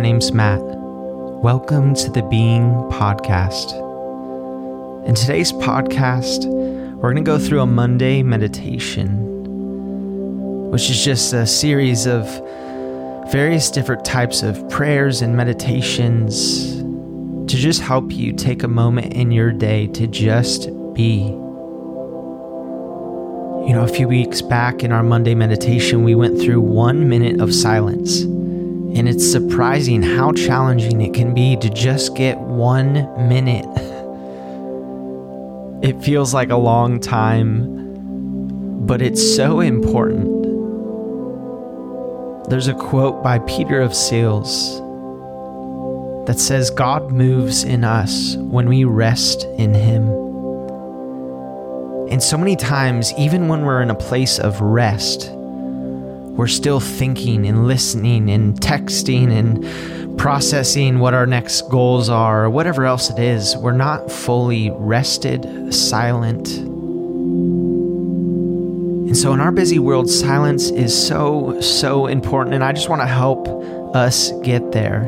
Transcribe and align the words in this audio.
My 0.00 0.04
name's 0.04 0.32
Matt. 0.32 0.62
Welcome 0.62 1.94
to 1.96 2.10
the 2.10 2.22
Being 2.22 2.72
Podcast. 2.90 3.76
In 5.06 5.14
today's 5.14 5.52
podcast, 5.52 6.46
we're 6.46 7.12
going 7.12 7.16
to 7.16 7.20
go 7.20 7.38
through 7.38 7.60
a 7.60 7.66
Monday 7.66 8.22
meditation, 8.22 9.10
which 10.70 10.88
is 10.88 11.04
just 11.04 11.34
a 11.34 11.46
series 11.46 12.06
of 12.06 12.24
various 13.30 13.70
different 13.70 14.02
types 14.02 14.42
of 14.42 14.66
prayers 14.70 15.20
and 15.20 15.36
meditations 15.36 16.76
to 17.52 17.58
just 17.58 17.82
help 17.82 18.10
you 18.10 18.32
take 18.32 18.62
a 18.62 18.68
moment 18.68 19.12
in 19.12 19.30
your 19.30 19.52
day 19.52 19.86
to 19.88 20.06
just 20.06 20.70
be. 20.94 21.24
You 23.68 23.74
know, 23.74 23.84
a 23.84 23.94
few 23.94 24.08
weeks 24.08 24.40
back 24.40 24.82
in 24.82 24.92
our 24.92 25.02
Monday 25.02 25.34
meditation, 25.34 26.04
we 26.04 26.14
went 26.14 26.40
through 26.40 26.62
one 26.62 27.06
minute 27.10 27.38
of 27.38 27.54
silence. 27.54 28.24
And 28.96 29.08
it's 29.08 29.30
surprising 29.30 30.02
how 30.02 30.32
challenging 30.32 31.00
it 31.00 31.14
can 31.14 31.32
be 31.34 31.56
to 31.56 31.70
just 31.70 32.16
get 32.16 32.38
one 32.38 32.94
minute. 33.28 33.66
It 35.82 36.02
feels 36.02 36.34
like 36.34 36.50
a 36.50 36.56
long 36.56 37.00
time, 37.00 38.84
but 38.86 39.00
it's 39.00 39.34
so 39.34 39.60
important. 39.60 40.40
There's 42.50 42.68
a 42.68 42.74
quote 42.74 43.22
by 43.22 43.38
Peter 43.38 43.80
of 43.80 43.94
Celle 43.94 44.42
that 46.26 46.38
says, 46.38 46.68
God 46.68 47.10
moves 47.10 47.64
in 47.64 47.82
us 47.82 48.36
when 48.36 48.68
we 48.68 48.84
rest 48.84 49.44
in 49.56 49.72
Him. 49.72 50.08
And 52.10 52.22
so 52.22 52.36
many 52.36 52.56
times, 52.56 53.14
even 53.16 53.48
when 53.48 53.64
we're 53.64 53.80
in 53.80 53.90
a 53.90 53.94
place 53.94 54.38
of 54.38 54.60
rest, 54.60 55.32
we're 56.36 56.46
still 56.46 56.80
thinking 56.80 57.46
and 57.46 57.66
listening 57.66 58.30
and 58.30 58.58
texting 58.60 59.30
and 59.30 60.18
processing 60.18 60.98
what 60.98 61.14
our 61.14 61.26
next 61.26 61.62
goals 61.70 62.08
are 62.10 62.44
or 62.44 62.50
whatever 62.50 62.84
else 62.84 63.10
it 63.10 63.18
is. 63.18 63.56
We're 63.56 63.72
not 63.72 64.10
fully 64.10 64.70
rested, 64.74 65.74
silent. 65.74 66.48
And 69.10 69.16
so, 69.16 69.32
in 69.32 69.40
our 69.40 69.50
busy 69.50 69.78
world, 69.78 70.08
silence 70.08 70.70
is 70.70 70.94
so, 70.94 71.60
so 71.60 72.06
important. 72.06 72.54
And 72.54 72.62
I 72.62 72.72
just 72.72 72.88
want 72.88 73.02
to 73.02 73.06
help 73.06 73.48
us 73.96 74.30
get 74.42 74.72
there. 74.72 75.04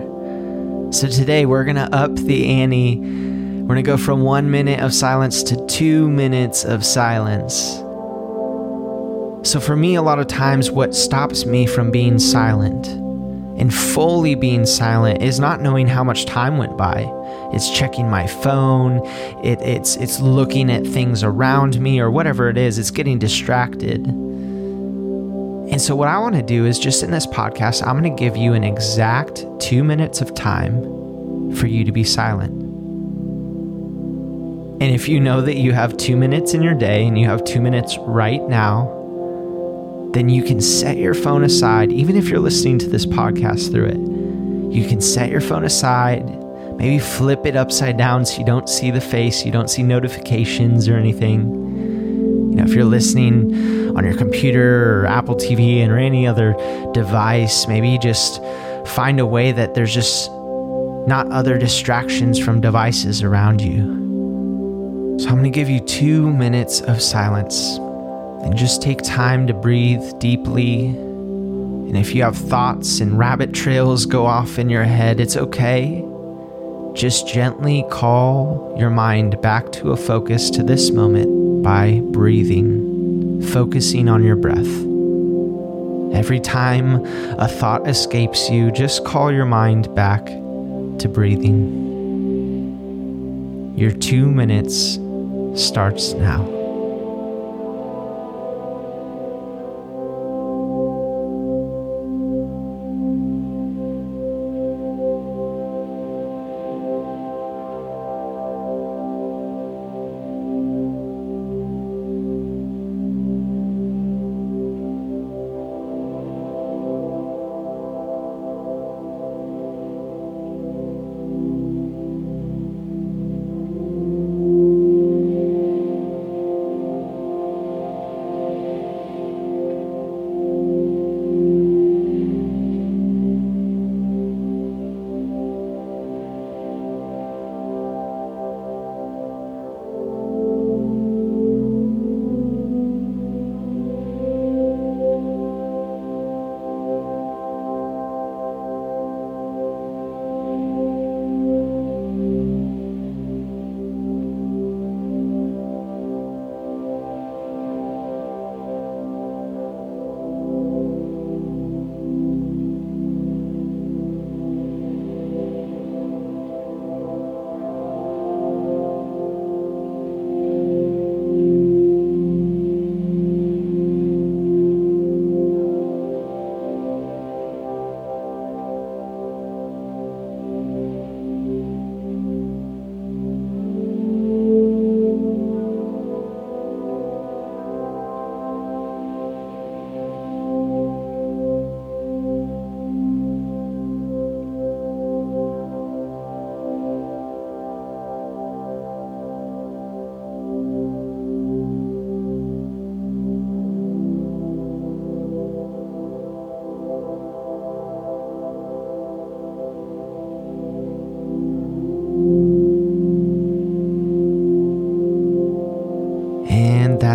So, 0.90 1.08
today 1.08 1.46
we're 1.46 1.64
going 1.64 1.76
to 1.76 1.94
up 1.94 2.14
the 2.16 2.48
ante. 2.48 2.96
We're 2.96 3.68
going 3.68 3.76
to 3.76 3.82
go 3.82 3.96
from 3.96 4.22
one 4.22 4.50
minute 4.50 4.80
of 4.80 4.92
silence 4.92 5.44
to 5.44 5.66
two 5.66 6.10
minutes 6.10 6.64
of 6.64 6.84
silence. 6.84 7.80
So, 9.44 9.58
for 9.58 9.74
me, 9.74 9.96
a 9.96 10.02
lot 10.02 10.20
of 10.20 10.28
times, 10.28 10.70
what 10.70 10.94
stops 10.94 11.44
me 11.44 11.66
from 11.66 11.90
being 11.90 12.20
silent 12.20 12.86
and 12.86 13.74
fully 13.74 14.36
being 14.36 14.64
silent 14.64 15.20
is 15.20 15.40
not 15.40 15.60
knowing 15.60 15.88
how 15.88 16.04
much 16.04 16.26
time 16.26 16.58
went 16.58 16.78
by. 16.78 17.10
It's 17.52 17.68
checking 17.76 18.08
my 18.08 18.28
phone, 18.28 19.04
it, 19.44 19.60
it's, 19.60 19.96
it's 19.96 20.20
looking 20.20 20.70
at 20.70 20.86
things 20.86 21.24
around 21.24 21.80
me, 21.80 21.98
or 21.98 22.08
whatever 22.10 22.48
it 22.48 22.56
is, 22.56 22.78
it's 22.78 22.92
getting 22.92 23.18
distracted. 23.18 24.06
And 24.06 25.80
so, 25.80 25.96
what 25.96 26.06
I 26.06 26.18
want 26.18 26.36
to 26.36 26.42
do 26.42 26.64
is 26.64 26.78
just 26.78 27.02
in 27.02 27.10
this 27.10 27.26
podcast, 27.26 27.84
I'm 27.84 28.00
going 28.00 28.14
to 28.14 28.22
give 28.22 28.36
you 28.36 28.52
an 28.52 28.62
exact 28.62 29.44
two 29.58 29.82
minutes 29.82 30.20
of 30.20 30.34
time 30.36 31.52
for 31.56 31.66
you 31.66 31.84
to 31.84 31.90
be 31.90 32.04
silent. 32.04 32.52
And 34.80 34.94
if 34.94 35.08
you 35.08 35.18
know 35.18 35.40
that 35.42 35.56
you 35.56 35.72
have 35.72 35.96
two 35.96 36.16
minutes 36.16 36.54
in 36.54 36.62
your 36.62 36.74
day 36.74 37.06
and 37.06 37.18
you 37.18 37.26
have 37.26 37.44
two 37.44 37.60
minutes 37.60 37.98
right 37.98 38.42
now, 38.48 39.01
then 40.12 40.28
you 40.28 40.42
can 40.42 40.60
set 40.60 40.98
your 40.98 41.14
phone 41.14 41.42
aside, 41.42 41.90
even 41.92 42.16
if 42.16 42.28
you're 42.28 42.40
listening 42.40 42.78
to 42.78 42.88
this 42.88 43.06
podcast 43.06 43.72
through 43.72 43.86
it. 43.86 44.74
You 44.74 44.86
can 44.86 45.00
set 45.00 45.30
your 45.30 45.40
phone 45.40 45.64
aside, 45.64 46.24
maybe 46.76 46.98
flip 46.98 47.46
it 47.46 47.56
upside 47.56 47.96
down 47.96 48.26
so 48.26 48.38
you 48.38 48.44
don't 48.44 48.68
see 48.68 48.90
the 48.90 49.00
face, 49.00 49.44
you 49.44 49.52
don't 49.52 49.68
see 49.68 49.82
notifications 49.82 50.88
or 50.88 50.96
anything. 50.96 51.50
You 52.50 52.56
know, 52.56 52.64
if 52.64 52.74
you're 52.74 52.84
listening 52.84 53.96
on 53.96 54.04
your 54.04 54.16
computer 54.16 55.00
or 55.00 55.06
Apple 55.06 55.36
TV 55.36 55.86
or 55.88 55.96
any 55.96 56.26
other 56.26 56.54
device, 56.92 57.66
maybe 57.66 57.98
just 57.98 58.42
find 58.86 59.18
a 59.20 59.26
way 59.26 59.52
that 59.52 59.74
there's 59.74 59.94
just 59.94 60.30
not 61.06 61.30
other 61.32 61.58
distractions 61.58 62.38
from 62.38 62.60
devices 62.60 63.22
around 63.22 63.60
you. 63.60 64.00
So 65.18 65.28
I'm 65.28 65.34
going 65.34 65.44
to 65.44 65.50
give 65.50 65.70
you 65.70 65.80
two 65.80 66.32
minutes 66.32 66.80
of 66.82 67.00
silence. 67.02 67.78
And 68.44 68.56
just 68.56 68.82
take 68.82 69.02
time 69.02 69.46
to 69.46 69.54
breathe 69.54 70.02
deeply. 70.18 70.86
And 70.86 71.96
if 71.96 72.14
you 72.14 72.22
have 72.22 72.36
thoughts 72.36 73.00
and 73.00 73.18
rabbit 73.18 73.52
trails 73.52 74.06
go 74.06 74.26
off 74.26 74.58
in 74.58 74.68
your 74.68 74.84
head, 74.84 75.20
it's 75.20 75.36
okay. 75.36 76.04
Just 76.94 77.26
gently 77.26 77.84
call 77.90 78.74
your 78.78 78.90
mind 78.90 79.40
back 79.40 79.72
to 79.72 79.92
a 79.92 79.96
focus 79.96 80.50
to 80.50 80.62
this 80.62 80.90
moment 80.90 81.62
by 81.62 82.00
breathing, 82.10 83.40
focusing 83.52 84.08
on 84.08 84.22
your 84.24 84.36
breath. 84.36 84.86
Every 86.14 86.40
time 86.40 87.04
a 87.38 87.48
thought 87.48 87.88
escapes 87.88 88.50
you, 88.50 88.70
just 88.70 89.04
call 89.04 89.32
your 89.32 89.46
mind 89.46 89.94
back 89.94 90.26
to 90.26 91.08
breathing. 91.08 91.90
Your 93.76 93.90
two 93.90 94.30
minutes 94.30 94.98
starts 95.54 96.12
now. 96.12 96.61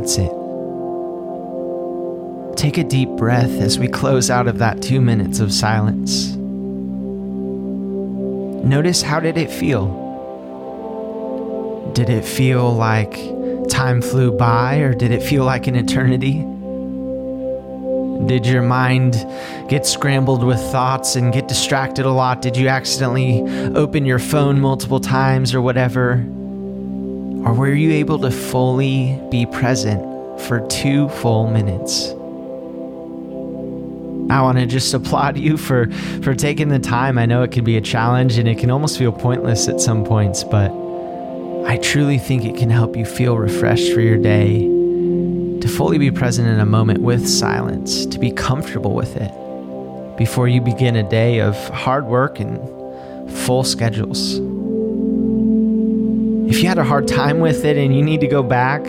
That's 0.08 0.20
it. 0.20 0.32
Take 2.56 2.78
a 2.78 2.84
deep 2.84 3.10
breath 3.18 3.52
as 3.60 3.78
we 3.78 3.90
close 3.90 4.30
out 4.30 4.48
of 4.48 4.60
that 4.60 4.82
two 4.82 5.02
minutes 5.02 5.42
of 5.42 5.52
silence. 5.52 6.34
Notice 8.66 9.02
how 9.02 9.20
did 9.20 9.38
it 9.38 9.52
feel? 9.52 10.06
Did 11.94 12.10
it 12.10 12.24
feel 12.24 12.74
like 12.74 13.20
time 13.68 14.02
flew 14.02 14.32
by 14.32 14.78
or 14.78 14.94
did 14.94 15.12
it 15.12 15.22
feel 15.22 15.44
like 15.44 15.68
an 15.68 15.76
eternity? 15.76 16.46
Did 18.28 18.46
your 18.46 18.62
mind 18.62 19.14
get 19.70 19.86
scrambled 19.86 20.44
with 20.44 20.60
thoughts 20.72 21.18
and 21.18 21.34
get 21.34 21.50
distracted 21.50 22.06
a 22.06 22.12
lot? 22.12 22.42
Did 22.42 22.56
you 22.56 22.70
accidentally 22.70 23.42
open 23.76 24.06
your 24.06 24.20
phone 24.20 24.62
multiple 24.62 25.02
times 25.02 25.54
or 25.54 25.62
whatever? 25.62 26.26
Or 27.48 27.54
were 27.54 27.74
you 27.74 27.94
able 27.94 28.20
to 28.20 28.30
fully 28.30 29.18
be 29.32 29.46
present 29.46 30.02
for 30.42 30.68
two 30.68 31.08
full 31.08 31.48
minutes? 31.48 32.10
I 34.30 34.42
want 34.42 34.58
to 34.58 34.66
just 34.66 34.94
applaud 34.94 35.38
you 35.38 35.56
for 35.56 35.90
for 36.24 36.36
taking 36.36 36.68
the 36.68 36.80
time. 36.80 37.18
I 37.18 37.26
know 37.26 37.44
it 37.44 37.54
can 37.54 37.64
be 37.64 37.78
a 37.78 37.82
challenge 37.82 38.38
and 38.38 38.50
it 38.50 38.58
can 38.58 38.70
almost 38.70 38.98
feel 38.98 39.14
pointless 39.14 39.70
at 39.70 39.80
some 39.80 40.04
points, 40.04 40.44
but 40.44 40.72
I 41.66 41.78
truly 41.78 42.18
think 42.18 42.44
it 42.44 42.58
can 42.58 42.70
help 42.70 42.98
you 42.98 43.06
feel 43.06 43.38
refreshed 43.38 43.94
for 43.94 44.02
your 44.02 44.18
day, 44.18 44.64
to 45.62 45.68
fully 45.70 45.98
be 45.98 46.12
present 46.12 46.50
in 46.50 46.60
a 46.60 46.66
moment 46.66 47.00
with 47.00 47.26
silence, 47.30 48.06
to 48.08 48.20
be 48.20 48.30
comfortable 48.30 48.94
with 48.94 49.16
it 49.16 49.32
before 50.18 50.50
you 50.50 50.60
begin 50.60 50.98
a 50.98 51.10
day 51.10 51.40
of 51.40 51.56
hard 51.70 52.08
work 52.08 52.42
and 52.42 52.60
full 53.46 53.64
schedules. 53.64 54.42
If 56.48 56.62
you 56.62 56.70
had 56.70 56.78
a 56.78 56.84
hard 56.84 57.10
time 57.10 57.40
with 57.40 57.66
it 57.66 57.76
and 57.76 57.94
you 57.94 58.02
need 58.02 58.22
to 58.22 58.28
go 58.28 58.42
back, 58.42 58.86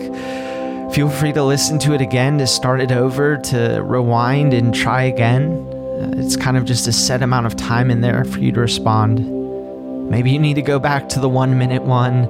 feel 0.94 1.10
free 1.10 1.32
to 1.32 1.43
listen 1.43 1.81
to 1.81 1.93
it 1.93 2.00
again, 2.00 2.38
to 2.38 2.46
start 2.46 2.81
it 2.81 2.93
over, 2.93 3.37
to 3.37 3.82
rewind 3.82 4.55
and 4.55 4.72
try 4.72 5.02
again. 5.02 5.66
Uh, 5.72 6.12
it's 6.19 6.37
kind 6.37 6.56
of 6.56 6.64
just 6.64 6.87
a 6.87 6.93
set 6.93 7.20
amount 7.20 7.46
of 7.46 7.56
time 7.56 7.90
in 7.90 8.00
there 8.00 8.25
for 8.25 8.38
you 8.38 8.52
to 8.52 8.60
respond. 8.60 9.19
Maybe 10.08 10.31
you 10.31 10.38
need 10.38 10.55
to 10.55 10.62
go 10.62 10.78
back 10.78 11.08
to 11.10 11.20
the 11.20 11.28
one 11.28 11.58
minute 11.58 11.82
one 11.82 12.26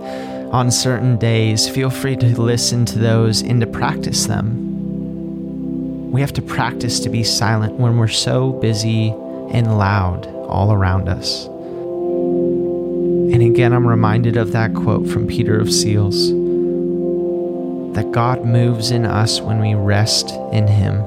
on 0.51 0.71
certain 0.71 1.19
days. 1.19 1.69
Feel 1.69 1.91
free 1.91 2.17
to 2.17 2.41
listen 2.41 2.87
to 2.87 2.99
those 2.99 3.43
and 3.43 3.61
to 3.61 3.67
practice 3.67 4.27
them. 4.27 6.11
We 6.11 6.23
have 6.23 6.33
to 6.33 6.43
practice 6.43 7.01
to 7.01 7.11
be 7.11 7.23
silent 7.23 7.75
when 7.75 7.99
we're 7.99 8.09
so 8.09 8.53
busy 8.53 9.11
and 9.51 9.77
loud 9.77 10.27
all 10.27 10.73
around 10.73 11.11
us. 11.11 11.49
And 13.39 13.47
again, 13.55 13.73
I'm 13.73 13.87
reminded 13.87 14.37
of 14.37 14.51
that 14.51 14.75
quote 14.75 15.09
from 15.09 15.29
Peter 15.29 15.61
of 15.61 15.73
Celle 15.73 16.11
that 17.93 18.11
God 18.11 18.45
moves 18.45 18.91
in 18.91 19.07
us 19.07 19.41
when 19.41 19.61
we 19.61 19.75
rest 19.75 20.31
in 20.53 20.67
Him. 20.67 20.99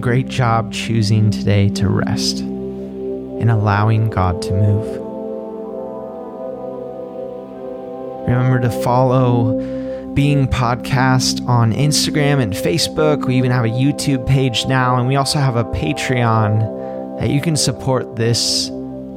Great 0.00 0.26
job 0.26 0.72
choosing 0.72 1.30
today 1.30 1.68
to 1.68 1.88
rest 1.88 2.40
and 2.40 3.48
allowing 3.48 4.10
God 4.10 4.42
to 4.42 4.50
move. 4.50 4.88
Remember 8.26 8.58
to 8.58 8.70
follow 8.82 9.56
Being 10.14 10.48
Podcast 10.48 11.46
on 11.46 11.72
Instagram 11.72 12.42
and 12.42 12.54
Facebook. 12.54 13.24
We 13.24 13.36
even 13.36 13.52
have 13.52 13.66
a 13.66 13.68
YouTube 13.68 14.26
page 14.26 14.66
now, 14.66 14.96
and 14.96 15.06
we 15.06 15.14
also 15.14 15.38
have 15.38 15.54
a 15.54 15.62
Patreon 15.62 17.20
that 17.20 17.30
you 17.30 17.40
can 17.40 17.54
support 17.54 18.16
this 18.16 18.68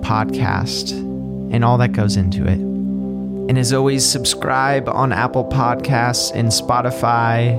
podcast 0.04 0.92
and 0.92 1.64
all 1.64 1.78
that 1.78 1.94
goes 1.94 2.18
into 2.18 2.46
it. 2.46 2.60
And 2.60 3.58
as 3.58 3.74
always, 3.74 4.06
subscribe 4.06 4.88
on 4.88 5.12
Apple 5.12 5.46
Podcasts 5.46 6.32
and 6.34 6.50
Spotify. 6.50 7.52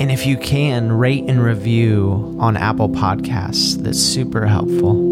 And 0.00 0.10
if 0.10 0.26
you 0.26 0.36
can, 0.36 0.92
rate 0.92 1.24
and 1.28 1.42
review 1.42 2.36
on 2.40 2.56
Apple 2.56 2.88
Podcasts. 2.88 3.76
That's 3.76 4.00
super 4.00 4.46
helpful. 4.46 5.10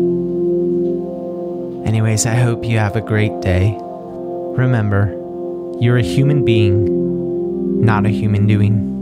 Anyways, 1.87 2.27
I 2.27 2.35
hope 2.35 2.65
you 2.65 2.79
have 2.79 2.97
a 2.97 3.01
great 3.01 3.41
day. 3.41 3.77
Remember, 3.81 5.11
you're 5.81 5.97
a 5.97 6.03
human 6.03 6.45
being, 6.45 7.85
not 7.85 8.05
a 8.05 8.11
human 8.11 8.47
doing. 8.47 9.00